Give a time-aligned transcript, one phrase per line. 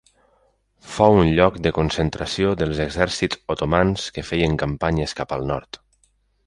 [0.93, 5.85] Fou un lloc de concentració dels exèrcits otomans que feien campanyes cap al nord.